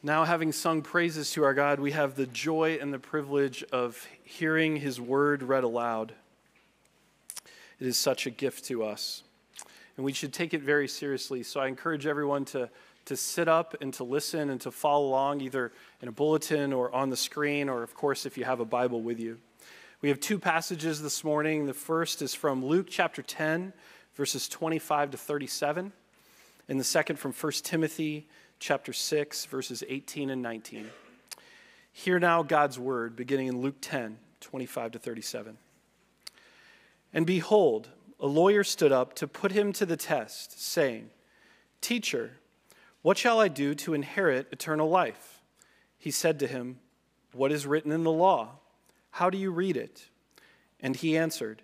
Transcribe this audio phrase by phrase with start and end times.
[0.00, 4.06] Now, having sung praises to our God, we have the joy and the privilege of
[4.22, 6.12] hearing his word read aloud.
[7.80, 9.24] It is such a gift to us,
[9.96, 11.42] and we should take it very seriously.
[11.42, 12.70] So, I encourage everyone to,
[13.06, 16.94] to sit up and to listen and to follow along either in a bulletin or
[16.94, 19.38] on the screen, or, of course, if you have a Bible with you.
[20.00, 21.66] We have two passages this morning.
[21.66, 23.72] The first is from Luke chapter 10,
[24.14, 25.90] verses 25 to 37,
[26.68, 28.28] and the second from 1 Timothy
[28.58, 30.90] chapter 6, verses 18 and 19.
[31.92, 35.58] Hear now God's word, beginning in Luke 10, 25 to 37.
[37.12, 37.88] And behold,
[38.20, 41.10] a lawyer stood up to put him to the test, saying,
[41.80, 42.32] Teacher,
[43.02, 45.40] what shall I do to inherit eternal life?
[45.96, 46.78] He said to him,
[47.32, 48.58] What is written in the law?
[49.12, 50.08] How do you read it?
[50.80, 51.62] And he answered,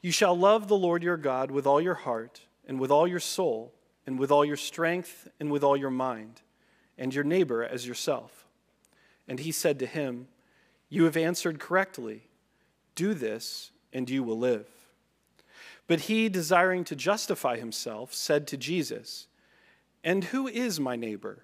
[0.00, 3.20] You shall love the Lord your God with all your heart, and with all your
[3.20, 3.72] soul
[4.06, 6.42] and with all your strength and with all your mind,
[6.96, 8.46] and your neighbor as yourself.
[9.28, 10.28] And he said to him,
[10.88, 12.28] You have answered correctly.
[12.94, 14.68] Do this, and you will live.
[15.86, 19.26] But he, desiring to justify himself, said to Jesus,
[20.02, 21.42] And who is my neighbor?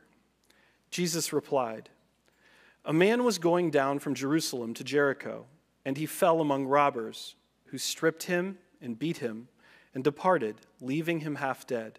[0.90, 1.90] Jesus replied,
[2.84, 5.46] A man was going down from Jerusalem to Jericho,
[5.84, 7.34] and he fell among robbers,
[7.66, 9.48] who stripped him and beat him,
[9.94, 11.98] and departed, leaving him half dead.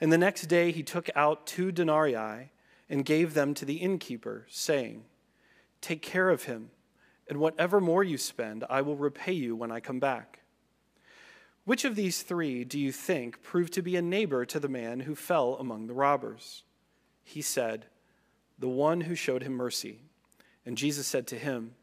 [0.00, 2.50] And the next day he took out two denarii
[2.88, 5.04] and gave them to the innkeeper, saying,
[5.80, 6.70] Take care of him,
[7.28, 10.40] and whatever more you spend, I will repay you when I come back.
[11.64, 15.00] Which of these three do you think proved to be a neighbor to the man
[15.00, 16.64] who fell among the robbers?
[17.22, 17.86] He said,
[18.58, 20.00] The one who showed him mercy.
[20.66, 21.74] And Jesus said to him,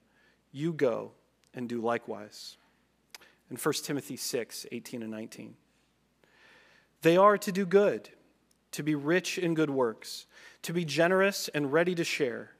[0.52, 1.14] You go
[1.54, 2.58] and do likewise.
[3.50, 5.56] In 1 Timothy 6 18 and 19.
[7.02, 8.10] They are to do good,
[8.72, 10.28] to be rich in good works,
[10.62, 12.52] to be generous and ready to share,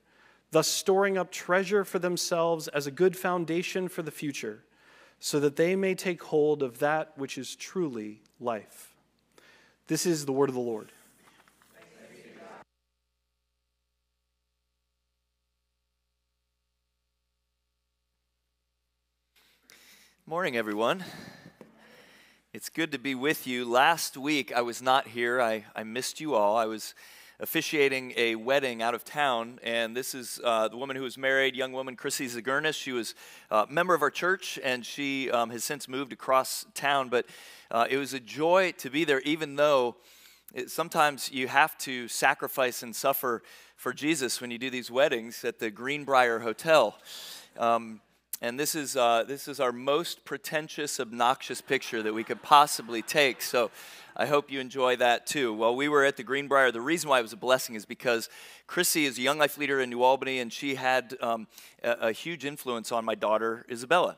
[0.50, 4.64] thus storing up treasure for themselves as a good foundation for the future,
[5.20, 8.96] so that they may take hold of that which is truly life.
[9.88, 10.92] This is the word of the Lord.
[20.26, 21.04] Morning, everyone.
[22.54, 23.64] It's good to be with you.
[23.64, 25.40] Last week I was not here.
[25.40, 26.58] I, I missed you all.
[26.58, 26.94] I was
[27.40, 31.56] officiating a wedding out of town, and this is uh, the woman who was married,
[31.56, 32.74] young woman Chrissy Zagurnis.
[32.74, 33.16] She was
[33.52, 37.08] a member of our church, and she um, has since moved across town.
[37.08, 37.26] But
[37.72, 39.96] uh, it was a joy to be there, even though
[40.54, 43.44] it, sometimes you have to sacrifice and suffer
[43.78, 46.98] for Jesus when you do these weddings at the Greenbrier Hotel.
[47.58, 48.02] Um,
[48.44, 53.04] and this is, uh, this is our most pretentious, obnoxious picture that we could possibly
[53.04, 53.40] take.
[53.40, 53.70] So
[54.18, 55.54] I hope you enjoy that too.
[55.54, 58.30] While we were at the Greenbrier, the reason why it was a blessing is because
[58.66, 61.48] Chrissy is a young life leader in New Albany, and she had um,
[61.84, 64.18] a, a, huge influence on my daughter, Isabella.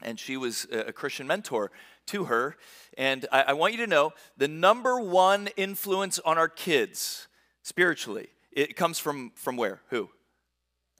[0.00, 1.70] And she was a, Christian mentor
[2.06, 2.56] to her.
[2.96, 7.28] And I, I want you to know the number one influence on our kids
[7.62, 9.82] spiritually, it comes from, from where?
[9.90, 10.08] Who?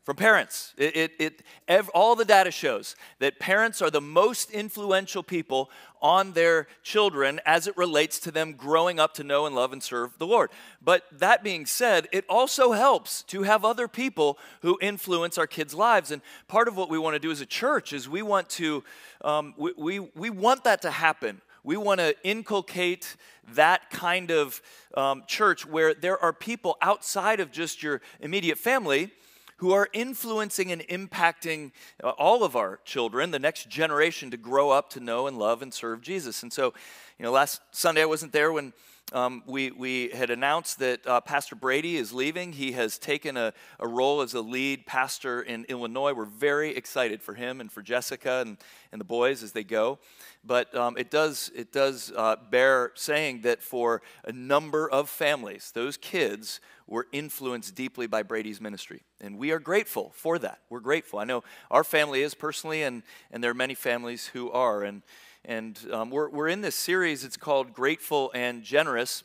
[0.05, 0.75] From parents.
[0.77, 5.71] It, it, it ev- all the data shows that parents are the most influential people
[6.03, 9.83] on their children as it relates to them growing up to know and love and
[9.83, 10.51] serve the Lord.
[10.83, 15.73] But that being said, it also helps to have other people who influence our kids'
[15.73, 16.11] lives.
[16.11, 18.85] And part of what we want to do as a church is we want to,
[19.23, 21.41] um, we, we, we want that to happen.
[21.63, 23.17] We want to inculcate
[23.55, 24.61] that kind of
[24.99, 29.11] um, church where there are people outside of just your immediate family
[29.57, 31.73] who are influencing and impacting
[32.03, 35.63] uh, all of our children, the next generation, to grow up to know and love
[35.63, 36.43] and serve Jesus.
[36.43, 36.75] And so,
[37.19, 38.73] you know, last Sunday I wasn't there when
[39.13, 42.53] um, we, we had announced that uh, Pastor Brady is leaving.
[42.53, 46.15] He has taken a, a role as a lead pastor in Illinois.
[46.15, 48.57] We're very excited for him and for Jessica and,
[48.93, 49.99] and the boys as they go.
[50.43, 55.71] But um, it does, it does uh, bear saying that for a number of families,
[55.75, 59.03] those kids were influenced deeply by Brady's ministry.
[59.21, 60.61] And we are grateful for that.
[60.71, 61.19] We're grateful.
[61.19, 64.83] I know our family is personally, and, and there are many families who are.
[64.83, 65.03] And,
[65.45, 69.25] and um, we're, we're in this series, it's called Grateful and Generous.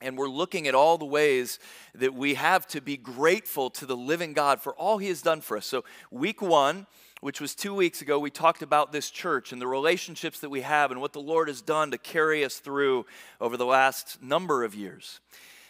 [0.00, 1.58] And we're looking at all the ways
[1.94, 5.40] that we have to be grateful to the living God for all He has done
[5.40, 5.66] for us.
[5.66, 6.86] So, week one,
[7.20, 10.60] which was two weeks ago, we talked about this church and the relationships that we
[10.60, 13.06] have and what the Lord has done to carry us through
[13.40, 15.20] over the last number of years.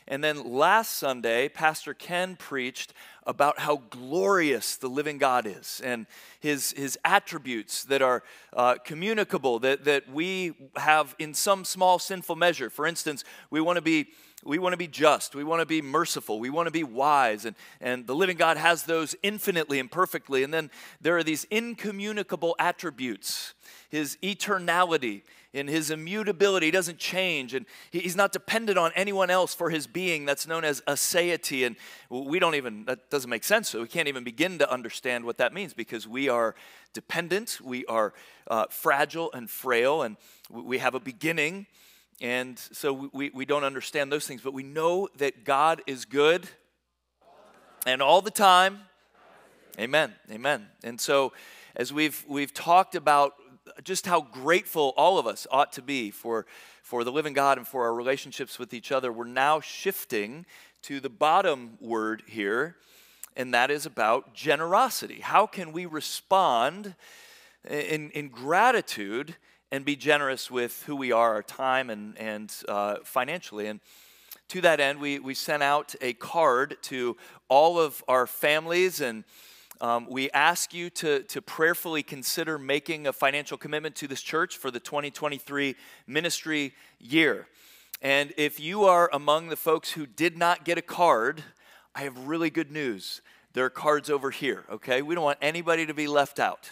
[0.06, 2.92] And then last Sunday, Pastor Ken preached
[3.26, 6.06] about how glorious the living God is and
[6.40, 8.22] his, his attributes that are
[8.52, 12.68] uh, communicable, that, that we have in some small sinful measure.
[12.68, 14.08] For instance, we want to be
[14.46, 15.34] we want to be just.
[15.34, 16.38] We want to be merciful.
[16.38, 17.46] We want to be wise.
[17.46, 20.42] And, and the living God has those infinitely and perfectly.
[20.42, 20.70] And then
[21.00, 23.54] there are these incommunicable attributes
[23.88, 25.22] His eternality,
[25.54, 26.66] in his immutability.
[26.66, 30.26] He doesn't change, and he's not dependent on anyone else for his being.
[30.26, 31.64] That's known as aseity.
[31.64, 31.76] And
[32.10, 33.70] we don't even, that doesn't make sense.
[33.70, 36.56] So we can't even begin to understand what that means because we are
[36.92, 38.12] dependent, we are
[38.48, 40.16] uh, fragile and frail, and
[40.50, 41.66] we have a beginning.
[42.20, 46.48] And so we, we don't understand those things, but we know that God is good
[47.86, 48.80] and all the time.
[49.78, 50.14] Amen.
[50.30, 50.66] Amen.
[50.82, 51.32] And so
[51.76, 53.34] as we've we've talked about
[53.82, 56.46] just how grateful all of us ought to be for,
[56.82, 60.46] for the living God and for our relationships with each other, we're now shifting
[60.82, 62.76] to the bottom word here,
[63.36, 65.20] and that is about generosity.
[65.20, 66.94] How can we respond
[67.68, 69.36] in, in gratitude
[69.72, 73.66] and be generous with who we are, our time, and, and uh, financially?
[73.66, 73.80] And
[74.48, 77.16] to that end, we, we sent out a card to
[77.48, 79.24] all of our families and
[79.80, 84.56] um, we ask you to, to prayerfully consider making a financial commitment to this church
[84.56, 85.74] for the 2023
[86.06, 87.48] ministry year.
[88.00, 91.42] And if you are among the folks who did not get a card,
[91.94, 93.20] I have really good news.
[93.54, 95.00] There are cards over here, okay?
[95.00, 96.70] We don't want anybody to be left out.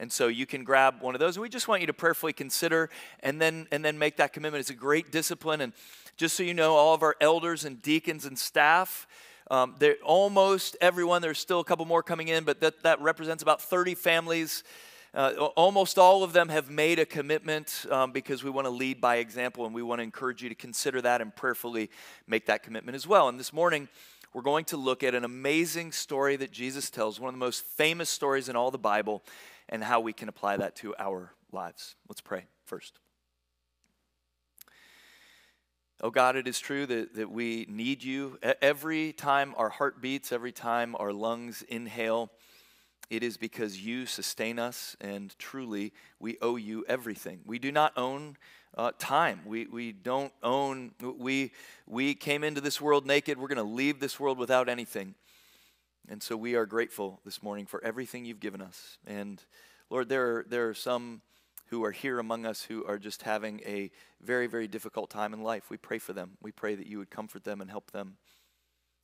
[0.00, 1.36] And so you can grab one of those.
[1.36, 2.90] And we just want you to prayerfully consider
[3.20, 4.60] and then and then make that commitment.
[4.60, 5.60] It's a great discipline.
[5.60, 5.72] And
[6.16, 9.06] just so you know, all of our elders and deacons and staff,
[9.50, 13.60] um, almost everyone, there's still a couple more coming in, but that, that represents about
[13.60, 14.64] 30 families.
[15.12, 19.00] Uh, almost all of them have made a commitment um, because we want to lead
[19.00, 21.88] by example and we want to encourage you to consider that and prayerfully
[22.26, 23.28] make that commitment as well.
[23.28, 23.88] And this morning,
[24.32, 27.64] we're going to look at an amazing story that Jesus tells, one of the most
[27.64, 29.22] famous stories in all the Bible,
[29.68, 31.94] and how we can apply that to our lives.
[32.08, 33.03] Let's pray first.
[36.04, 38.38] Oh God, it is true that, that we need you.
[38.60, 42.30] Every time our heart beats, every time our lungs inhale,
[43.08, 47.40] it is because you sustain us, and truly, we owe you everything.
[47.46, 48.36] We do not own
[48.76, 49.40] uh, time.
[49.46, 51.52] We, we don't own, we,
[51.86, 53.38] we came into this world naked.
[53.38, 55.14] We're going to leave this world without anything.
[56.10, 58.98] And so we are grateful this morning for everything you've given us.
[59.06, 59.42] And
[59.88, 61.22] Lord, there are, there are some
[61.66, 63.90] who are here among us who are just having a
[64.20, 65.70] very, very difficult time in life.
[65.70, 66.32] We pray for them.
[66.42, 68.16] We pray that you would comfort them and help them.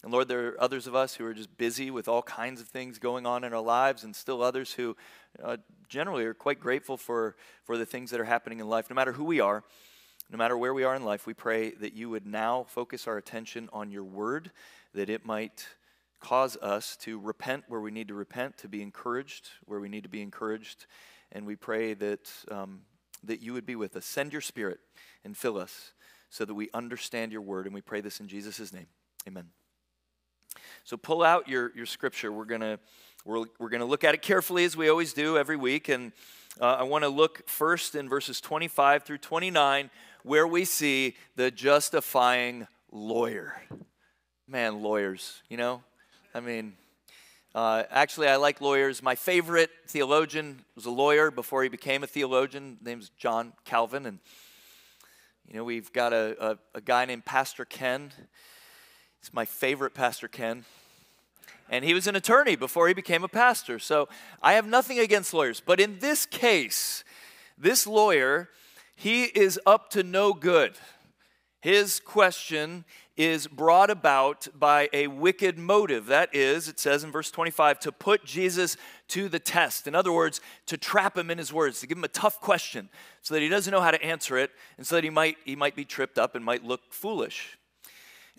[0.02, 2.68] And Lord, there are others of us who are just busy with all kinds of
[2.68, 4.96] things going on in our lives, and still others who
[5.42, 5.58] uh,
[5.88, 8.88] generally are quite grateful for, for the things that are happening in life.
[8.88, 9.62] No matter who we are,
[10.30, 13.18] no matter where we are in life, we pray that you would now focus our
[13.18, 14.52] attention on your word,
[14.94, 15.66] that it might
[16.20, 20.02] cause us to repent where we need to repent, to be encouraged where we need
[20.04, 20.86] to be encouraged,
[21.32, 22.81] and we pray that, um,
[23.25, 24.05] that you would be with us.
[24.05, 24.81] Send your spirit
[25.25, 25.93] and fill us
[26.29, 27.67] so that we understand your word.
[27.67, 28.87] And we pray this in Jesus' name.
[29.27, 29.47] Amen.
[30.85, 32.32] So pull out your, your scripture.
[32.32, 32.79] We're going to
[33.25, 35.91] we're, we're gonna look at it carefully as we always do every week.
[35.91, 36.13] And
[36.58, 39.91] uh, I want to look first in verses 25 through 29,
[40.22, 43.60] where we see the justifying lawyer.
[44.49, 45.82] Man, lawyers, you know?
[46.34, 46.72] I mean,
[47.52, 49.02] uh, actually, I like lawyers.
[49.02, 52.76] My favorite theologian was a lawyer before he became a theologian.
[52.78, 54.06] His name's John Calvin.
[54.06, 54.20] And,
[55.48, 58.12] you know, we've got a, a, a guy named Pastor Ken.
[59.20, 60.64] He's my favorite Pastor Ken.
[61.69, 63.80] And he was an attorney before he became a pastor.
[63.80, 64.08] So
[64.40, 65.60] I have nothing against lawyers.
[65.64, 67.02] But in this case,
[67.58, 68.48] this lawyer,
[68.94, 70.74] he is up to no good.
[71.60, 72.84] His question
[73.20, 76.06] is brought about by a wicked motive.
[76.06, 79.86] That is, it says in verse 25, to put Jesus to the test.
[79.86, 82.89] In other words, to trap him in his words, to give him a tough question
[83.20, 85.55] so that he doesn't know how to answer it and so that he might, he
[85.55, 87.58] might be tripped up and might look foolish.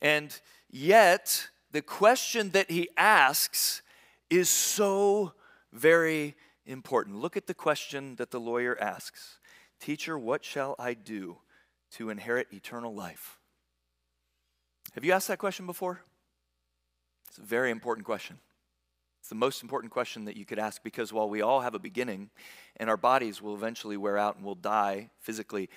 [0.02, 0.36] And
[0.72, 3.84] yet, the question that he asks
[4.32, 5.34] is so
[5.72, 6.34] very
[6.66, 7.18] important.
[7.18, 9.38] Look at the question that the lawyer asks
[9.80, 11.38] Teacher, what shall I do
[11.92, 13.38] to inherit eternal life?
[14.92, 16.02] Have you asked that question before?
[17.30, 18.40] It's a very important question.
[19.22, 21.80] It's the most important question that you could ask because while we all have a
[21.80, 22.30] beginning
[22.76, 25.70] and our bodies will eventually wear out and will die physically,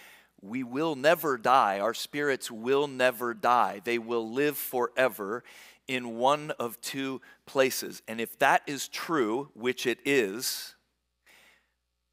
[0.43, 1.79] we will never die.
[1.79, 3.83] Our spirits will never die.
[3.85, 5.45] They will live forever
[5.87, 8.03] in one of two places.
[8.09, 10.75] And if that is true, which it is,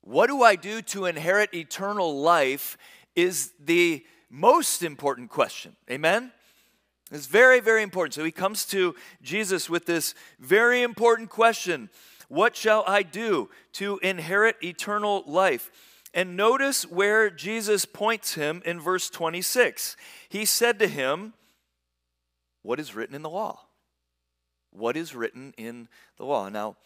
[0.01, 2.77] what do I do to inherit eternal life
[3.15, 5.75] is the most important question.
[5.89, 6.31] Amen?
[7.12, 8.13] It's very, very important.
[8.13, 11.89] So he comes to Jesus with this very important question
[12.30, 15.72] What shall I do to inherit eternal life?
[16.13, 19.96] And notice where Jesus points him in verse 26.
[20.30, 21.34] He said to him,
[22.63, 23.60] What is written in the law?
[24.72, 26.48] What is written in the law?
[26.48, 26.77] Now,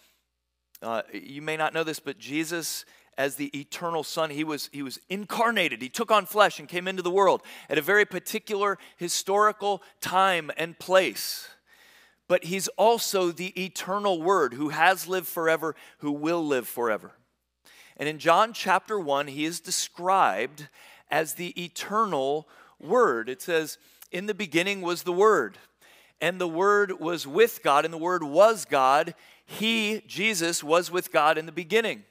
[0.81, 2.85] uh, you may not know this, but Jesus,
[3.17, 5.81] as the eternal Son, he was, he was incarnated.
[5.81, 10.51] He took on flesh and came into the world at a very particular historical time
[10.57, 11.47] and place.
[12.27, 17.11] But he's also the eternal Word who has lived forever, who will live forever.
[17.97, 20.67] And in John chapter 1, he is described
[21.09, 22.47] as the eternal
[22.79, 23.29] Word.
[23.29, 23.77] It says,
[24.11, 25.57] In the beginning was the Word,
[26.19, 29.13] and the Word was with God, and the Word was God.
[29.45, 32.03] He, Jesus, was with God in the beginning.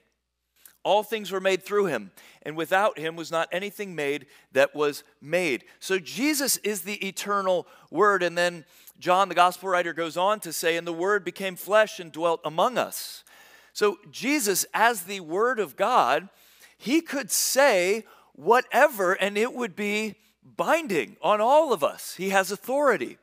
[0.84, 2.12] All things were made through him,
[2.42, 5.64] and without him was not anything made that was made.
[5.80, 8.22] So Jesus is the eternal Word.
[8.22, 8.64] And then
[8.98, 12.40] John, the gospel writer, goes on to say, And the Word became flesh and dwelt
[12.44, 13.24] among us.
[13.72, 16.28] So, Jesus, as the Word of God,
[16.76, 20.14] he could say whatever and it would be
[20.44, 22.14] binding on all of us.
[22.16, 23.18] He has authority.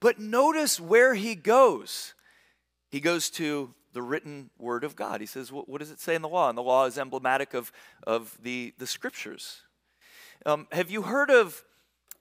[0.00, 2.14] But notice where he goes.
[2.88, 5.20] He goes to the written word of God.
[5.20, 6.48] He says, What, does it say in the law?
[6.48, 7.72] And the law is emblematic of,
[8.06, 9.62] of the, the scriptures.
[10.46, 11.64] Um, have you heard of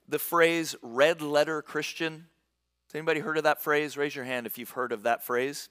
[0.08, 2.28] the phrase red letter Christian?
[2.88, 3.98] Has anybody heard of that phrase?
[3.98, 5.70] Raise your hand if you've heard of that phrase.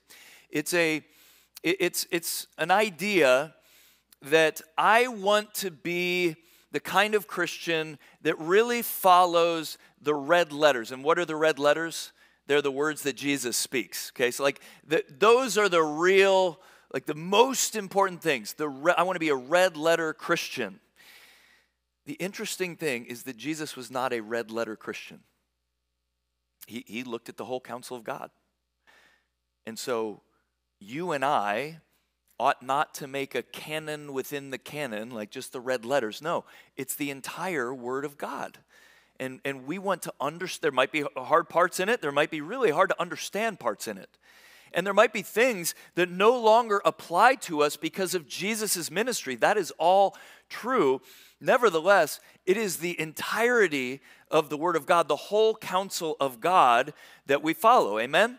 [0.50, 1.02] It's a
[1.64, 3.54] it's, it's an idea
[4.22, 6.36] that I want to be
[6.70, 10.92] the kind of Christian that really follows the red letters.
[10.92, 12.12] And what are the red letters?
[12.48, 14.10] They're the words that Jesus speaks.
[14.16, 16.60] Okay, so like the, those are the real,
[16.92, 18.54] like the most important things.
[18.54, 20.80] The re, I want to be a red letter Christian.
[22.06, 25.20] The interesting thing is that Jesus was not a red letter Christian.
[26.66, 28.30] He, he looked at the whole counsel of God.
[29.66, 30.22] And so
[30.80, 31.80] you and I
[32.40, 36.22] ought not to make a canon within the canon, like just the red letters.
[36.22, 38.58] No, it's the entire Word of God.
[39.20, 42.30] And, and we want to understand, there might be hard parts in it, there might
[42.30, 44.10] be really hard to understand parts in it.
[44.72, 49.34] And there might be things that no longer apply to us because of Jesus' ministry.
[49.34, 50.16] That is all
[50.48, 51.00] true.
[51.40, 56.92] Nevertheless, it is the entirety of the Word of God, the whole counsel of God
[57.26, 57.98] that we follow.
[57.98, 58.38] Amen?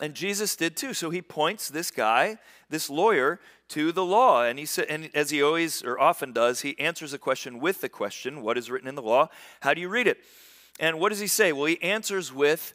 [0.00, 0.92] And Jesus did too.
[0.92, 4.42] So he points this guy, this lawyer, to the law.
[4.44, 7.80] And he said, and as he always or often does, he answers a question with
[7.80, 9.28] the question, what is written in the law?
[9.60, 10.18] How do you read it?
[10.80, 11.52] And what does he say?
[11.52, 12.74] Well, he answers with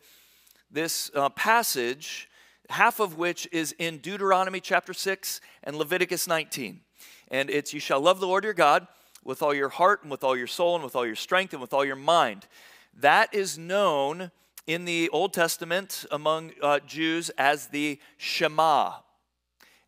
[0.71, 2.29] this uh, passage,
[2.69, 6.81] half of which is in Deuteronomy chapter 6 and Leviticus 19.
[7.29, 8.87] And it's, You shall love the Lord your God
[9.23, 11.61] with all your heart and with all your soul and with all your strength and
[11.61, 12.47] with all your mind.
[12.93, 14.31] That is known
[14.65, 18.93] in the Old Testament among uh, Jews as the Shema.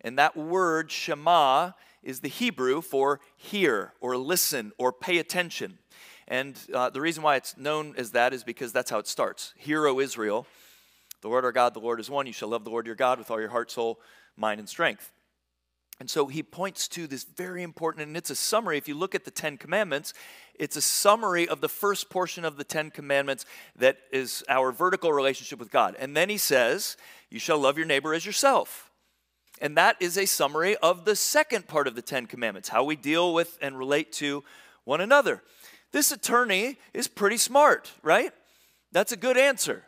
[0.02, 1.72] And that word Shema
[2.04, 5.78] is the Hebrew for hear or listen or pay attention.
[6.28, 9.54] And uh, the reason why it's known as that is because that's how it starts.
[9.58, 10.48] Hear, O Israel,
[11.22, 12.26] the Lord our God, the Lord is one.
[12.26, 14.00] You shall love the Lord your God with all your heart, soul,
[14.36, 15.12] mind, and strength.
[16.00, 18.80] And so he points to this very important, and it's a summary.
[18.80, 20.16] If you look at the Ten Commandments,
[20.56, 25.14] it's a summary of the first portion of the Ten Commandments that is our vertical
[25.14, 25.96] relationship with God.
[26.00, 26.98] And then he says,
[27.30, 28.91] You shall love your neighbor as yourself.
[29.62, 32.96] And that is a summary of the second part of the Ten Commandments, how we
[32.96, 34.44] deal with and relate to
[34.84, 35.44] one another.
[35.92, 38.34] This attorney is pretty smart, right?
[38.92, 39.84] That's a good answer.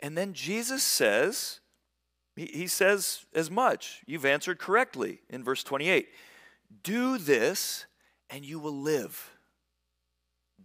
[0.00, 1.60] And then Jesus says,
[2.34, 4.02] he, says as much.
[4.06, 6.08] You've answered correctly in verse 28.
[6.82, 7.84] Do this
[8.30, 9.30] and you will live.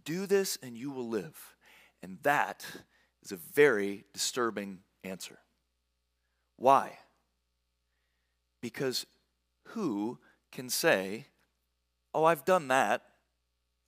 [0.04, 1.36] Do this and you will live.
[2.02, 2.64] And that
[3.22, 5.38] is a very disturbing answer.
[6.56, 6.98] Why?
[8.60, 9.06] Because
[9.68, 10.18] who
[10.52, 11.26] can say,
[12.12, 13.02] Oh, I've done that.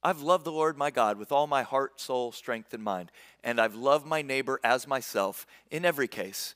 [0.02, 3.12] I've loved the Lord my God with all my heart, soul, strength, and mind,
[3.45, 6.55] and I've loved my neighbor as myself in every case.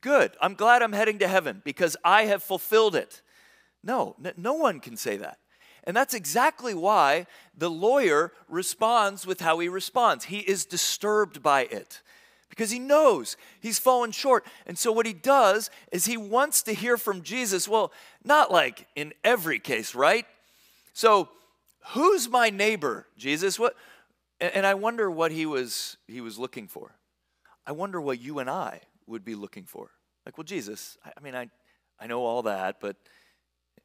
[0.00, 0.36] Good.
[0.40, 3.22] I'm glad I'm heading to heaven because I have fulfilled it.
[3.82, 5.38] No, no one can say that.
[5.84, 10.24] And that's exactly why the lawyer responds with how he responds.
[10.26, 12.02] He is disturbed by it
[12.54, 14.46] because he knows he's fallen short.
[14.66, 17.68] And so, what he does is he wants to hear from Jesus.
[17.68, 17.92] Well,
[18.24, 20.26] not like in every case, right?
[20.92, 21.28] So,
[21.88, 23.58] Who's my neighbor, Jesus?
[23.58, 23.76] What?
[24.40, 26.96] And I wonder what he was, he was looking for.
[27.66, 29.90] I wonder what you and I would be looking for.
[30.26, 31.48] Like, well, Jesus, I, mean, I,
[32.00, 32.96] I know all that, but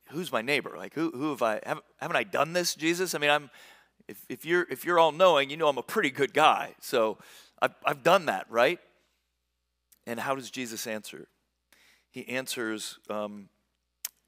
[0.09, 0.75] who's my neighbor?
[0.77, 3.13] Like, who, who have I, haven't, haven't I done this, Jesus?
[3.13, 3.49] I mean, I'm,
[4.07, 6.75] if, if, you're, if you're all knowing, you know I'm a pretty good guy.
[6.81, 7.17] So
[7.61, 8.79] I've, I've done that, right?
[10.07, 11.27] And how does Jesus answer?
[12.09, 13.49] He answers um,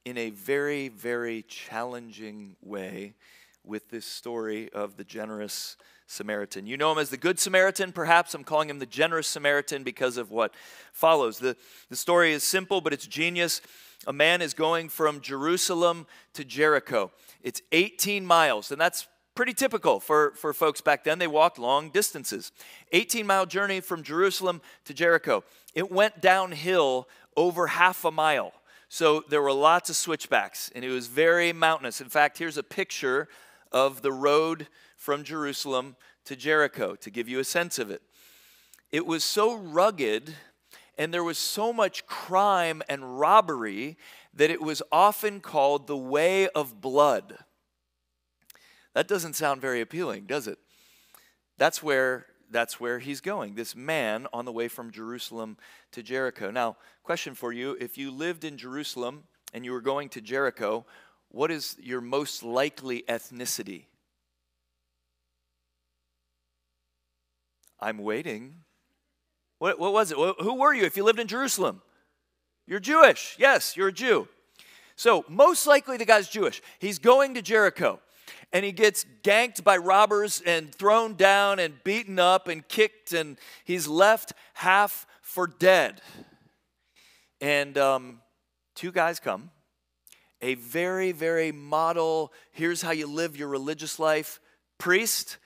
[0.06, 3.14] in a very, very challenging way
[3.64, 6.68] with this story of the generous Samaritan.
[6.68, 8.34] You know him as the Good Samaritan, perhaps.
[8.34, 10.54] I'm calling him the Generous Samaritan because of what
[10.92, 11.40] follows.
[11.40, 11.56] The,
[11.90, 13.62] the story is simple, but it's genius.
[14.08, 17.12] A man is going from Jerusalem to Jericho.
[17.44, 21.20] It's 18 miles, and that's pretty typical for, for folks back then.
[21.20, 22.52] They walked long distances.
[22.92, 25.44] 18 mile journey from Jerusalem to Jericho.
[25.74, 27.08] It went downhill
[27.38, 28.54] over half a mile.
[28.90, 32.02] So there were lots of switchbacks, and it was very mountainous.
[32.02, 33.30] In fact, here's a picture
[33.72, 35.96] of the road from Jerusalem
[36.26, 38.02] to Jericho to give you a sense of it.
[38.92, 40.36] It was so rugged
[40.98, 43.98] and there was so much crime and robbery
[44.34, 47.40] that it was often called the way of blood.
[48.94, 50.60] That doesn't sound very appealing, does it?
[51.58, 53.56] That's where that's where he's going.
[53.56, 55.58] This man on the way from Jerusalem
[55.94, 56.52] to Jericho.
[56.52, 60.86] Now, question for you, if you lived in Jerusalem and you were going to Jericho,
[61.30, 63.86] what is your most likely ethnicity?
[67.80, 68.56] I'm waiting.
[69.60, 70.18] What, what was it?
[70.18, 71.82] Who were you if you lived in Jerusalem?
[72.68, 73.36] You're Jewish.
[73.40, 74.28] Yes, you're a Jew.
[74.98, 76.62] So, most likely the guy's Jewish.
[76.80, 78.02] He's going to Jericho
[78.54, 83.38] and he gets ganked by robbers and thrown down and beaten up and kicked, and
[83.64, 86.02] he's left half for dead.
[87.40, 88.22] And um,
[88.76, 89.52] two guys come,
[90.42, 94.40] a very, very model, here's how you live your religious life
[94.78, 95.38] priest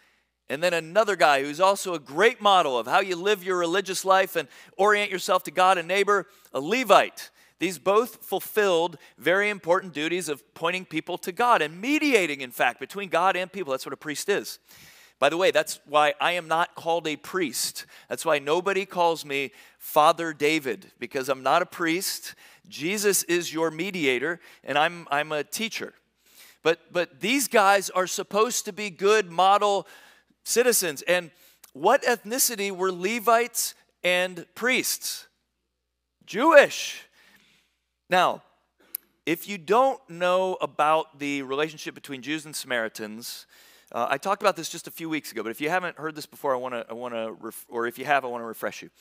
[0.48, 4.06] and then another guy who's also a great model of how you live your religious
[4.06, 7.32] life and orient yourself to God and neighbor, a Levite.
[7.60, 12.80] These both fulfilled very important duties of pointing people to God and mediating, in fact,
[12.80, 13.72] between God and people.
[13.72, 14.60] That's what a priest is.
[15.18, 17.86] By the way, that's why I am not called a priest.
[18.10, 22.36] That's why nobody calls me Father David, because I'm not a priest.
[22.68, 25.94] Jesus is your mediator, and I'm, I'm a teacher.
[26.64, 29.88] But, but these guys are supposed to be good model
[30.44, 31.02] citizens.
[31.04, 31.32] And
[31.72, 35.28] what ethnicity were Levites and priests?
[36.26, 37.04] Jewish.
[38.10, 38.44] Now,
[39.26, 43.48] if you don't know about the relationship between Jews and Samaritans,
[43.92, 46.14] uh, I talked about this just a few weeks ago, but if you haven't heard
[46.16, 48.44] this before, I want to, I want to, ref- or if you have, I want
[48.44, 48.92] to refresh you.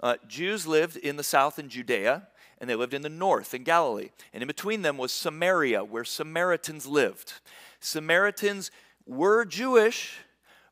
[0.00, 3.64] Uh, Jews lived in the south in Judea, and they lived in the north in
[3.64, 4.10] Galilee.
[4.32, 7.40] And in between them was Samaria, where Samaritans lived.
[7.80, 8.70] Samaritans
[9.06, 10.18] were Jewish,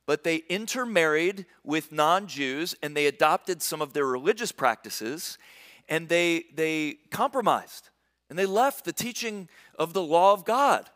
[0.07, 5.39] but they intermarried with non Jews and they adopted some of their religious practices
[5.91, 7.91] and they, they compromised
[8.31, 9.49] and they left the teaching
[9.79, 10.89] of the law of God.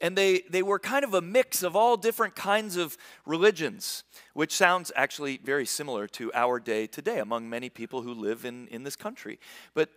[0.00, 4.04] And they, they were kind of a mix of all different kinds of religions,
[4.34, 8.68] which sounds actually very similar to our day today among many people who live in,
[8.68, 9.40] in this country.
[9.74, 9.88] But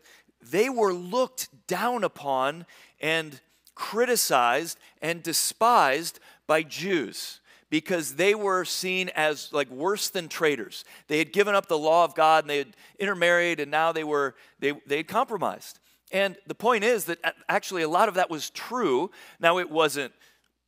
[0.41, 2.65] they were looked down upon
[3.01, 3.41] and
[3.75, 10.83] criticized and despised by Jews because they were seen as like worse than traitors.
[11.07, 14.03] They had given up the law of God and they had intermarried and now they
[14.03, 15.79] were they they had compromised.
[16.11, 19.11] And the point is that actually a lot of that was true.
[19.39, 20.13] Now it wasn't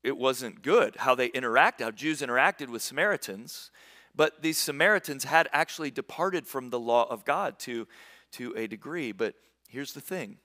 [0.03, 3.71] it wasn't good how they interacted, how Jews interacted with Samaritans,
[4.15, 7.87] but these Samaritans had actually departed from the law of God to
[8.33, 9.11] to a degree.
[9.11, 9.35] But
[9.67, 10.37] here's the thing.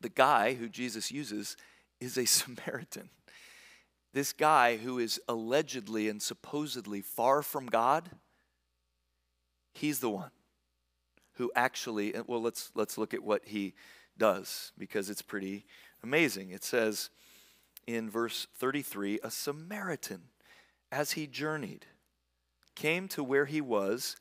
[0.00, 1.56] The guy who Jesus uses
[2.00, 3.10] is a Samaritan
[4.16, 8.08] this guy who is allegedly and supposedly far from God,
[9.74, 10.30] he's the one
[11.34, 13.74] who actually, well, let's, let's look at what he
[14.16, 15.66] does because it's pretty
[16.02, 16.48] amazing.
[16.48, 17.10] It says
[17.86, 20.22] in verse 33 a Samaritan,
[20.90, 21.84] as he journeyed,
[22.74, 24.16] came to where he was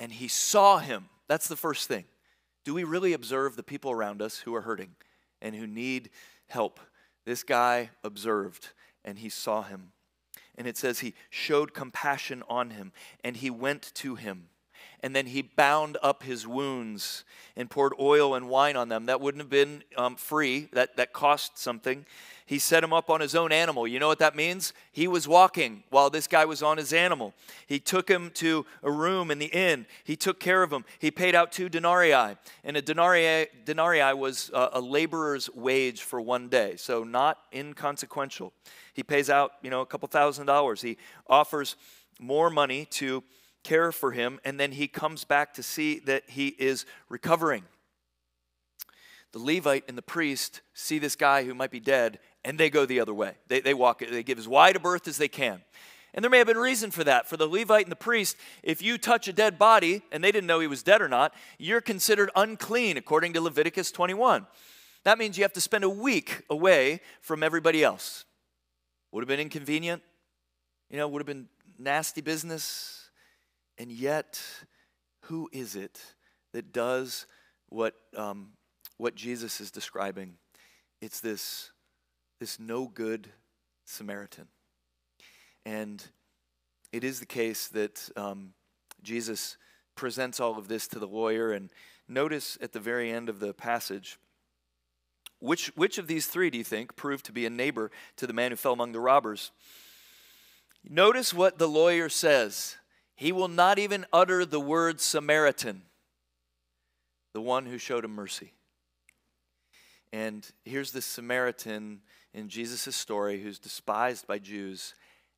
[0.00, 1.10] and he saw him.
[1.28, 2.06] That's the first thing.
[2.64, 4.94] Do we really observe the people around us who are hurting
[5.42, 6.08] and who need
[6.46, 6.80] help?
[7.26, 8.70] This guy observed
[9.04, 9.92] and he saw him.
[10.56, 12.92] And it says he showed compassion on him,
[13.24, 14.48] and he went to him
[15.02, 17.24] and then he bound up his wounds
[17.56, 19.06] and poured oil and wine on them.
[19.06, 22.06] That wouldn't have been um, free, that, that cost something.
[22.44, 23.86] He set him up on his own animal.
[23.86, 24.74] You know what that means?
[24.92, 27.32] He was walking while this guy was on his animal.
[27.66, 29.86] He took him to a room in the inn.
[30.04, 30.84] He took care of him.
[30.98, 32.36] He paid out two denarii.
[32.64, 38.52] And a denarii, denarii was a, a laborer's wage for one day, so not inconsequential.
[38.92, 40.82] He pays out, you know, a couple thousand dollars.
[40.82, 41.76] He offers
[42.20, 43.24] more money to
[43.62, 47.64] care for him, and then he comes back to see that he is recovering.
[49.32, 52.84] The Levite and the priest see this guy who might be dead, and they go
[52.84, 53.34] the other way.
[53.48, 55.62] They, they walk, they give as wide a berth as they can.
[56.14, 57.26] And there may have been reason for that.
[57.26, 60.46] For the Levite and the priest, if you touch a dead body, and they didn't
[60.46, 64.46] know he was dead or not, you're considered unclean according to Leviticus 21.
[65.04, 68.26] That means you have to spend a week away from everybody else.
[69.10, 70.02] Would have been inconvenient,
[70.90, 71.48] you know, would have been
[71.78, 73.01] nasty business.
[73.78, 74.40] And yet,
[75.22, 76.00] who is it
[76.52, 77.26] that does
[77.68, 78.50] what, um,
[78.98, 80.34] what Jesus is describing?
[81.00, 81.72] It's this,
[82.38, 83.28] this no good
[83.84, 84.48] Samaritan.
[85.64, 86.04] And
[86.92, 88.52] it is the case that um,
[89.02, 89.56] Jesus
[89.94, 91.52] presents all of this to the lawyer.
[91.52, 91.70] And
[92.08, 94.18] notice at the very end of the passage,
[95.38, 98.32] which, which of these three do you think proved to be a neighbor to the
[98.32, 99.50] man who fell among the robbers?
[100.88, 102.76] Notice what the lawyer says.
[103.22, 105.82] He will not even utter the word Samaritan,
[107.34, 108.52] the one who showed him mercy.
[110.12, 112.00] And here's this Samaritan
[112.34, 114.94] in Jesus' story who's despised by Jews,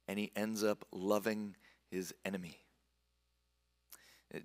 [0.09, 1.57] and he ends up loving
[1.91, 2.57] his enemy.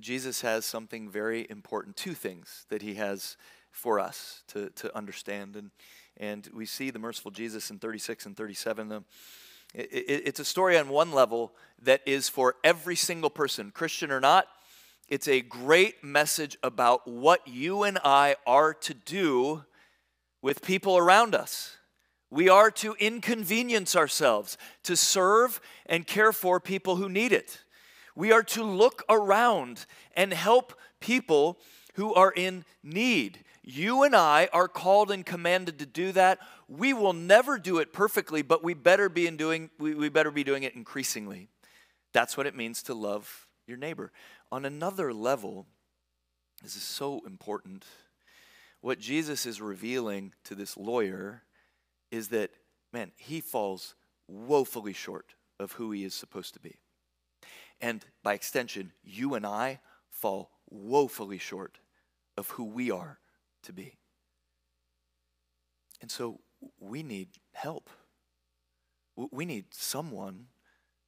[0.02, 3.38] Jesus has something very important, two things that he has
[3.72, 5.56] for us to, to understand.
[5.56, 5.72] And,
[6.18, 8.90] and we see the merciful Jesus in 36 and 37.
[8.90, 9.04] The,
[9.74, 14.48] it's a story on one level that is for every single person, Christian or not.
[15.08, 19.64] It's a great message about what you and I are to do
[20.42, 21.78] with people around us.
[22.32, 27.64] We are to inconvenience ourselves, to serve and care for people who need it.
[28.16, 31.58] We are to look around and help people
[31.96, 33.44] who are in need.
[33.64, 36.40] You and I are called and commanded to do that.
[36.70, 40.30] We will never do it perfectly, but we better be in doing we, we better
[40.30, 41.50] be doing it increasingly.
[42.14, 44.12] That's what it means to love your neighbor.
[44.52, 45.66] On another level,
[46.62, 47.86] this is so important.
[48.82, 51.44] What Jesus is revealing to this lawyer
[52.12, 52.52] is that,
[52.94, 53.96] man, he falls
[54.28, 56.78] woefully short of who he is supposed to be.
[57.82, 59.80] And by extension, you and I
[60.10, 61.80] fall woefully short
[62.38, 63.20] of who we are
[63.64, 63.98] to be.
[66.02, 66.40] And so
[66.80, 67.90] we need help.
[69.16, 70.48] We need someone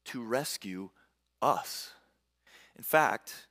[0.06, 0.90] to rescue
[1.42, 1.92] us.
[2.76, 3.48] In fact,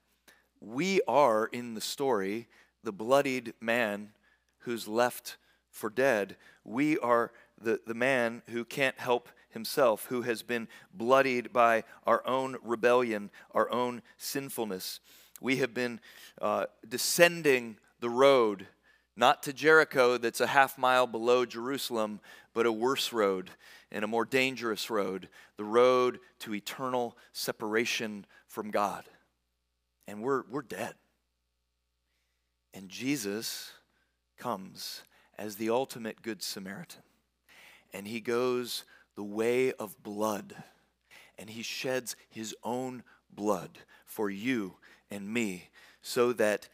[0.60, 2.48] we are in the story
[2.82, 4.10] the bloodied man
[4.60, 5.36] who's left
[5.70, 6.36] for dead.
[6.64, 12.26] We are the, the man who can't help himself, who has been bloodied by our
[12.26, 15.00] own rebellion, our own sinfulness.
[15.40, 16.00] We have been
[16.40, 18.66] uh, descending the road
[19.20, 22.20] not to Jericho, that's a half mile below Jerusalem,
[22.54, 23.50] but a worse road
[23.92, 25.28] and a more dangerous road
[25.58, 29.04] the road to eternal separation from God.
[30.08, 30.94] And we're, we're dead.
[32.72, 33.72] And Jesus
[34.38, 35.02] comes
[35.38, 37.02] as the ultimate Good Samaritan.
[37.92, 38.84] And he goes
[39.16, 40.54] the way of blood.
[41.38, 44.76] And he sheds his own blood for you
[45.10, 45.68] and me
[46.00, 46.68] so that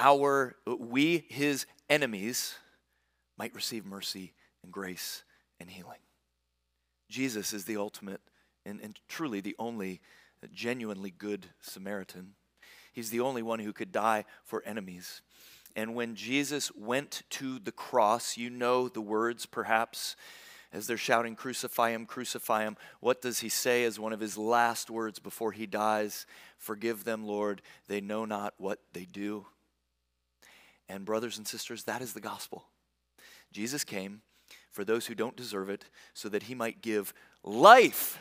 [0.00, 2.54] our we his enemies
[3.36, 4.32] might receive mercy
[4.62, 5.22] and grace
[5.60, 6.00] and healing.
[7.08, 8.20] Jesus is the ultimate
[8.64, 10.00] and, and truly the only
[10.52, 12.32] genuinely good Samaritan.
[12.92, 15.20] He's the only one who could die for enemies.
[15.76, 20.16] And when Jesus went to the cross, you know the words perhaps
[20.72, 22.76] as they're shouting, Crucify him, crucify him.
[23.00, 26.26] What does he say as one of his last words before he dies?
[26.58, 27.60] Forgive them, Lord.
[27.88, 29.46] They know not what they do.
[30.90, 32.64] And, brothers and sisters, that is the gospel.
[33.52, 34.22] Jesus came
[34.72, 38.18] for those who don't deserve it so that he might give life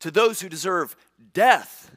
[0.00, 0.96] to those who deserve
[1.34, 1.94] death.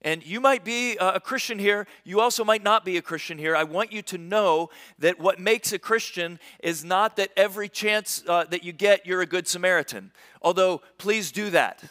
[0.00, 3.56] And you might be a Christian here, you also might not be a Christian here.
[3.56, 8.22] I want you to know that what makes a Christian is not that every chance
[8.28, 10.12] uh, that you get, you're a good Samaritan.
[10.40, 11.82] Although, please do that.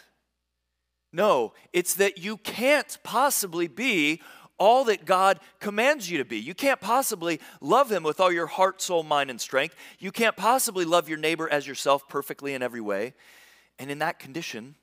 [1.11, 4.21] No, it's that you can't possibly be
[4.57, 6.39] all that God commands you to be.
[6.39, 9.75] You can't possibly love Him with all your heart, soul, mind, and strength.
[9.99, 13.13] You can't possibly love your neighbor as yourself perfectly in every way.
[13.77, 14.75] And in that condition,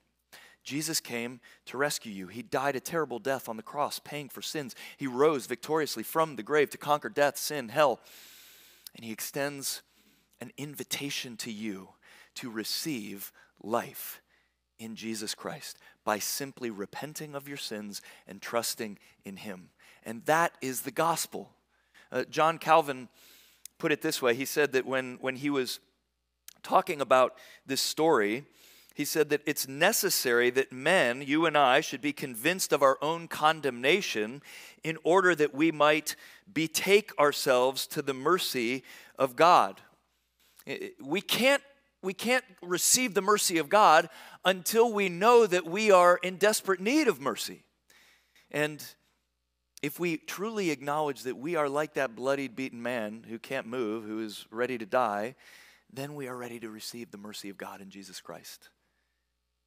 [0.63, 2.27] Jesus came to rescue you.
[2.29, 4.75] He died a terrible death on the cross, paying for sins.
[4.97, 8.01] He rose victoriously from the grave to conquer death, sin, hell.
[8.95, 9.83] And He extends
[10.41, 11.91] an invitation to you
[12.37, 13.33] to receive
[13.63, 14.21] life
[14.79, 19.71] in Jesus Christ by simply repenting of your sins and trusting in Him.
[20.05, 21.51] And that is the gospel.
[22.11, 23.09] Uh, John Calvin
[23.79, 25.81] put it this way he said that when, when he was
[26.63, 27.37] talking about
[27.67, 28.45] this story,
[28.95, 32.99] he said that it's necessary that men, you and I, should be convinced of our
[33.01, 34.43] own condemnation
[34.85, 36.15] in order that we might
[36.53, 38.85] betake ourselves to the mercy
[39.19, 39.81] of God.
[41.01, 41.63] We can't,
[42.03, 44.09] we can't receive the mercy of God
[44.45, 47.65] until we know that we are in desperate need of mercy.
[48.51, 48.85] And
[49.83, 54.05] if we truly acknowledge that we are like that bloodied, beaten man who can't move,
[54.05, 55.35] who is ready to die,
[55.93, 58.71] then we are ready to receive the mercy of God in Jesus Christ.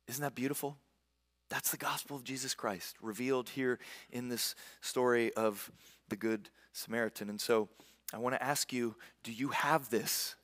[0.08, 0.78] Isn't that beautiful?
[1.50, 3.80] That's the gospel of Jesus Christ revealed here
[4.12, 5.72] in this story of
[6.10, 7.30] the Good Samaritan.
[7.30, 7.70] And so
[8.14, 10.36] I want to ask you do you have this?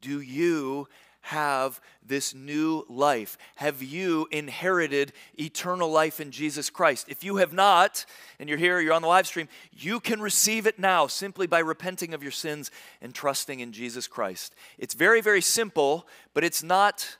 [0.00, 0.88] Do you
[1.22, 3.36] have this new life?
[3.56, 7.06] Have you inherited eternal life in Jesus Christ?
[7.08, 8.06] If you have not,
[8.38, 11.58] and you're here, you're on the live stream, you can receive it now simply by
[11.58, 14.54] repenting of your sins and trusting in Jesus Christ.
[14.78, 17.18] It's very, very simple, but it's not,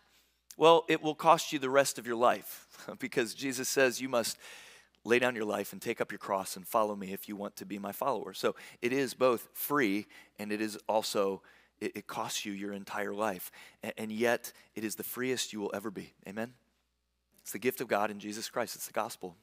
[0.57, 2.67] well, it will cost you the rest of your life
[2.99, 4.39] because Jesus says you must
[5.05, 7.57] lay down your life and take up your cross and follow me if you want
[7.57, 8.33] to be my follower.
[8.35, 10.07] So it is both free
[10.39, 11.43] and it is also
[11.81, 13.51] it, it costs you your entire life.
[13.83, 16.13] And, and yet, it is the freest you will ever be.
[16.27, 16.55] Amen?
[17.43, 19.37] It's the gift of God in Jesus Christ, it's the gospel.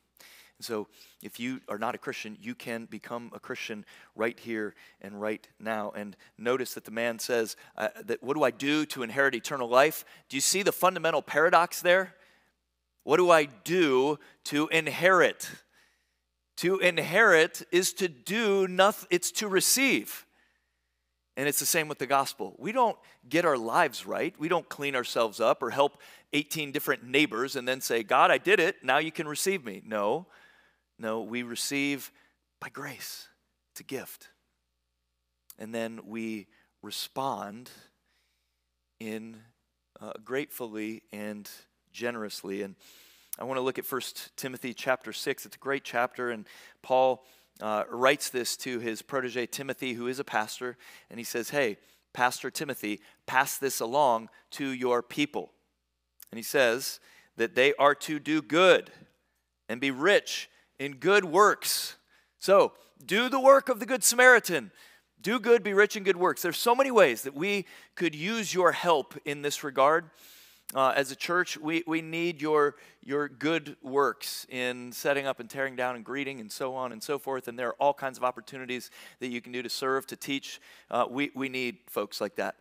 [0.58, 0.88] And so,
[1.22, 3.84] if you are not a Christian, you can become a Christian
[4.16, 5.92] right here and right now.
[5.96, 9.68] And notice that the man says, uh, "That what do I do to inherit eternal
[9.68, 12.16] life?" Do you see the fundamental paradox there?
[13.04, 15.50] What do I do to inherit?
[16.58, 20.26] To inherit is to do nothing; it's to receive.
[21.38, 22.56] And it's the same with the gospel.
[22.58, 24.34] We don't get our lives right.
[24.40, 28.38] We don't clean ourselves up or help 18 different neighbors and then say, God, I
[28.38, 28.78] did it.
[28.84, 29.82] Now you can receive me.
[29.86, 30.28] No,
[30.98, 32.12] no, we receive
[32.62, 33.28] by grace.
[33.74, 34.30] It's a gift.
[35.60, 36.48] And then we
[36.82, 37.70] respond
[39.00, 39.38] in
[40.00, 41.50] uh, gratefully and
[41.92, 42.62] generously.
[42.62, 42.76] And
[43.38, 44.02] I want to look at 1
[44.38, 45.46] Timothy chapter 6.
[45.46, 46.48] It's a great chapter, and
[46.82, 47.26] Paul
[47.62, 50.78] uh, writes this to his protege Timothy, who is a pastor,
[51.10, 51.78] and he says, Hey,
[52.14, 55.52] Pastor Timothy, pass this along to your people.
[56.32, 57.00] And he says
[57.38, 58.92] that they are to do good
[59.68, 61.98] and be rich in good works.
[62.40, 62.74] So,
[63.06, 64.72] do the work of the Good Samaritan.
[65.22, 66.42] Do good, be rich in good works.
[66.42, 67.66] There's so many ways that we
[67.96, 70.10] could use your help in this regard.
[70.76, 75.50] Uh, as a church, we, we need your, your good works in setting up and
[75.50, 77.48] tearing down and greeting and so on and so forth.
[77.48, 80.60] And there are all kinds of opportunities that you can do to serve, to teach.
[80.92, 82.56] Uh, we, we need folks like that.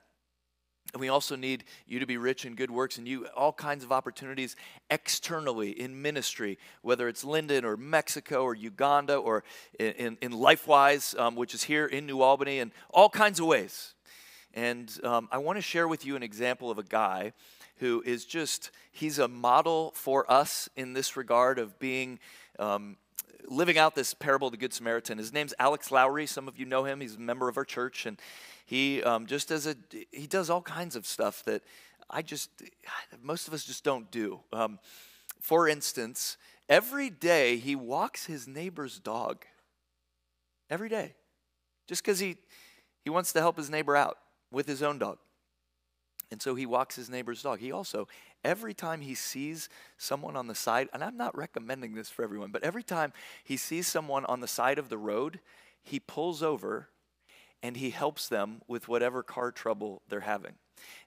[0.93, 3.83] And we also need you to be rich in good works and you all kinds
[3.83, 4.55] of opportunities
[4.91, 9.43] externally in ministry, whether it's Linden or Mexico or Uganda or
[9.81, 13.95] in, in, LifeWise, um, which is here in New Albany, and all kinds of ways.
[14.55, 17.33] And um, I want to share with you an example of a guy
[17.85, 22.19] who is just, he's a model for us in this regard of being.
[22.59, 22.97] Um,
[23.47, 25.19] living out this parable of the Good Samaritan.
[25.19, 26.25] His name's Alex Lowry.
[26.27, 27.03] Some of you know him.
[27.03, 28.19] He's a member of our church, and
[28.65, 29.77] he um, just does a
[30.13, 31.61] he does all kinds of stuff that
[32.09, 32.49] I just
[33.23, 34.41] most of us just don't do.
[34.51, 34.79] Um,
[35.41, 36.39] for instance,
[36.71, 39.45] every day he walks his neighbor's dog.
[40.71, 41.15] Every day,
[41.87, 42.39] just because he
[43.03, 44.17] he wants to help his neighbor out
[44.51, 45.19] with his own dog.
[46.35, 47.61] And so he walks his neighbor's dog.
[47.61, 48.09] He also,
[48.43, 49.69] every time he sees
[49.99, 53.13] someone on the side, and I'm not recommending this for everyone, but every time
[53.45, 55.39] he sees someone on the side of the road,
[55.81, 56.89] he pulls over
[57.63, 60.55] and he helps them with whatever car trouble they're having.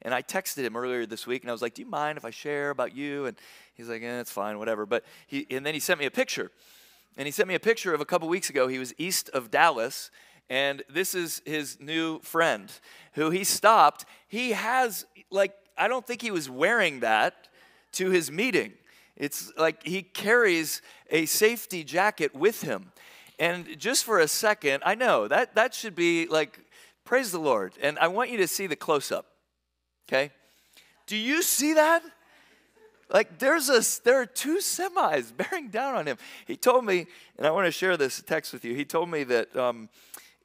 [0.01, 2.23] And I texted him earlier this week and I was like, Do you mind if
[2.23, 3.25] I share about you?
[3.25, 3.35] And
[3.73, 4.85] he's like, Eh, it's fine, whatever.
[4.85, 6.51] But he, and then he sent me a picture.
[7.17, 8.69] And he sent me a picture of a couple weeks ago.
[8.69, 10.09] He was east of Dallas
[10.49, 12.71] and this is his new friend
[13.13, 14.05] who he stopped.
[14.27, 17.47] He has, like, I don't think he was wearing that
[17.93, 18.73] to his meeting.
[19.15, 22.91] It's like he carries a safety jacket with him.
[23.39, 26.59] And just for a second, I know that that should be like,
[27.03, 27.73] praise the Lord.
[27.81, 29.25] And I want you to see the close up.
[30.07, 30.31] Okay?
[31.07, 32.03] Do you see that?
[33.09, 36.17] Like there's a there are two semis bearing down on him.
[36.45, 37.07] He told me,
[37.37, 38.75] and I want to share this text with you.
[38.75, 39.89] He told me that um,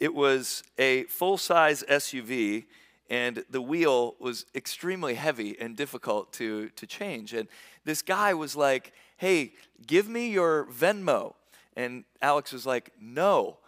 [0.03, 2.65] it was a full size SUV,
[3.09, 7.33] and the wheel was extremely heavy and difficult to, to change.
[7.35, 7.47] And
[7.85, 9.53] this guy was like, Hey,
[9.87, 11.35] give me your Venmo.
[11.77, 13.59] And Alex was like, No,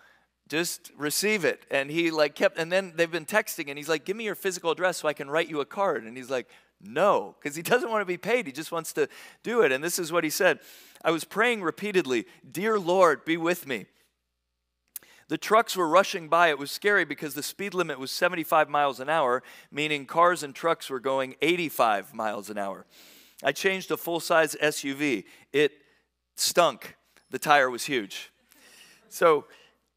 [0.48, 1.66] just receive it.
[1.70, 4.34] And he like kept, and then they've been texting, and he's like, Give me your
[4.34, 6.02] physical address so I can write you a card.
[6.02, 6.50] And he's like,
[6.82, 8.46] No, because he doesn't want to be paid.
[8.46, 9.08] He just wants to
[9.44, 9.70] do it.
[9.70, 10.58] And this is what he said
[11.04, 13.86] I was praying repeatedly, Dear Lord, be with me.
[15.28, 16.48] The trucks were rushing by.
[16.48, 20.54] It was scary because the speed limit was 75 miles an hour, meaning cars and
[20.54, 22.86] trucks were going 85 miles an hour.
[23.42, 25.24] I changed a full size SUV.
[25.52, 25.72] It
[26.36, 26.96] stunk.
[27.30, 28.30] The tire was huge.
[29.08, 29.46] So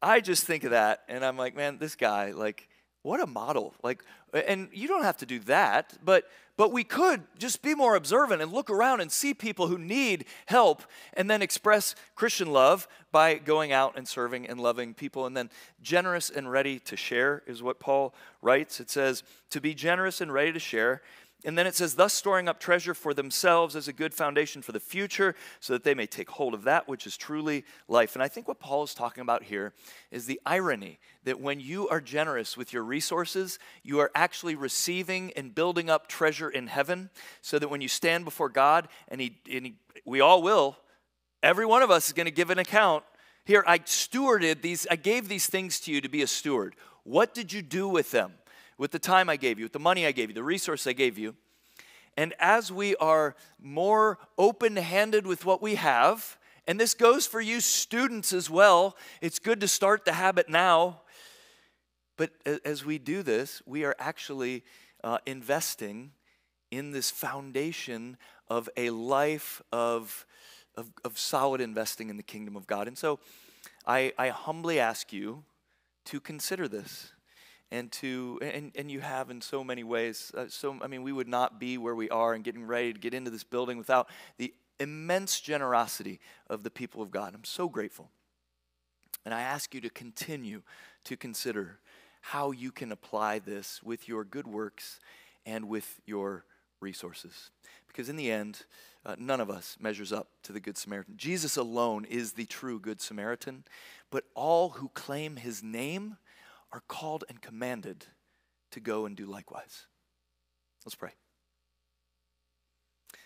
[0.00, 2.68] I just think of that and I'm like, man, this guy, like,
[3.02, 3.74] what a model.
[3.82, 6.24] Like, and you don't have to do that, but
[6.58, 10.24] but we could just be more observant and look around and see people who need
[10.46, 10.82] help
[11.14, 15.24] and then express Christian love by going out and serving and loving people.
[15.24, 18.12] And then generous and ready to share is what Paul
[18.42, 18.80] writes.
[18.80, 21.00] It says, to be generous and ready to share
[21.44, 24.72] and then it says, thus storing up treasure for themselves as a good foundation for
[24.72, 28.16] the future, so that they may take hold of that which is truly life.
[28.16, 29.72] And I think what Paul is talking about here
[30.10, 35.32] is the irony that when you are generous with your resources, you are actually receiving
[35.36, 39.38] and building up treasure in heaven, so that when you stand before God, and, he,
[39.50, 39.74] and he,
[40.04, 40.76] we all will,
[41.42, 43.04] every one of us is going to give an account.
[43.44, 46.74] Here, I stewarded these, I gave these things to you to be a steward.
[47.04, 48.32] What did you do with them?
[48.78, 50.92] With the time I gave you, with the money I gave you, the resource I
[50.92, 51.34] gave you.
[52.16, 57.40] And as we are more open handed with what we have, and this goes for
[57.40, 61.02] you students as well, it's good to start the habit now.
[62.16, 62.30] But
[62.64, 64.64] as we do this, we are actually
[65.04, 66.12] uh, investing
[66.70, 68.16] in this foundation
[68.48, 70.26] of a life of,
[70.74, 72.88] of, of, solid investing in the kingdom of God.
[72.88, 73.20] And so
[73.86, 75.44] I, I humbly ask you
[76.06, 77.12] to consider this
[77.70, 81.12] and to and, and you have in so many ways uh, so i mean we
[81.12, 84.08] would not be where we are and getting ready to get into this building without
[84.38, 87.34] the immense generosity of the people of god.
[87.34, 88.10] I'm so grateful.
[89.24, 90.62] And i ask you to continue
[91.04, 91.80] to consider
[92.20, 95.00] how you can apply this with your good works
[95.46, 96.44] and with your
[96.80, 97.50] resources.
[97.86, 98.64] Because in the end
[99.06, 101.14] uh, none of us measures up to the good samaritan.
[101.16, 103.64] Jesus alone is the true good samaritan
[104.10, 106.16] but all who claim his name
[106.72, 108.06] are called and commanded
[108.70, 109.86] to go and do likewise.
[110.84, 111.12] Let's pray.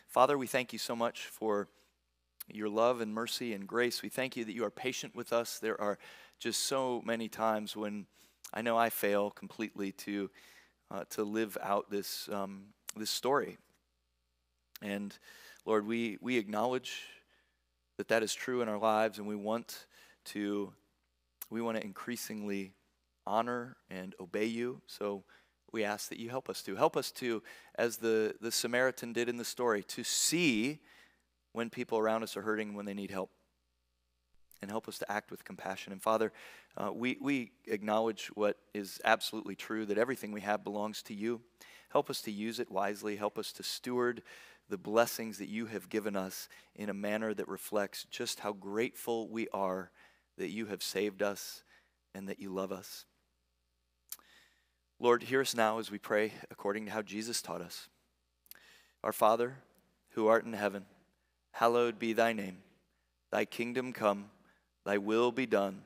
[0.08, 1.68] Father, we thank you so much for
[2.52, 4.02] your love and mercy and grace.
[4.02, 5.58] We thank you that you are patient with us.
[5.58, 5.98] There are
[6.38, 8.06] just so many times when
[8.52, 10.30] I know I fail completely to
[10.90, 12.64] uh, to live out this um,
[12.96, 13.56] this story.
[14.82, 15.16] And
[15.64, 17.04] Lord, we we acknowledge
[17.96, 19.86] that that is true in our lives, and we want
[20.26, 20.72] to
[21.48, 22.72] we want to increasingly
[23.26, 24.80] honor and obey you.
[24.86, 25.24] So
[25.72, 26.76] we ask that you help us to.
[26.76, 27.42] Help us to,
[27.76, 30.80] as the, the Samaritan did in the story, to see
[31.52, 33.30] when people around us are hurting when they need help.
[34.60, 35.92] And help us to act with compassion.
[35.92, 36.32] And Father,
[36.76, 41.40] uh, we, we acknowledge what is absolutely true that everything we have belongs to you.
[41.90, 43.16] Help us to use it wisely.
[43.16, 44.22] Help us to steward
[44.68, 49.28] the blessings that you have given us in a manner that reflects just how grateful
[49.28, 49.90] we are
[50.38, 51.64] that you have saved us
[52.14, 53.04] and that you love us.
[55.02, 57.88] Lord, hear us now as we pray according to how Jesus taught us.
[59.02, 59.56] Our Father,
[60.10, 60.84] who art in heaven,
[61.50, 62.58] hallowed be thy name.
[63.32, 64.26] Thy kingdom come,
[64.86, 65.82] thy will be done,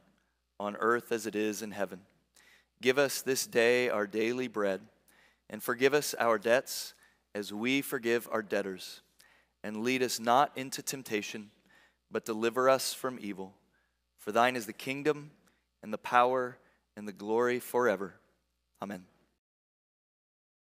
[0.61, 2.01] on earth as it is in heaven.
[2.83, 4.83] Give us this day our daily bread,
[5.49, 6.93] and forgive us our debts
[7.35, 9.01] as we forgive our debtors.
[9.65, 11.51] And lead us not into temptation,
[12.11, 13.55] but deliver us from evil.
[14.19, 15.31] For thine is the kingdom,
[15.83, 16.59] and the power,
[16.99, 18.17] and the glory forever.
[18.83, 19.16] Amen.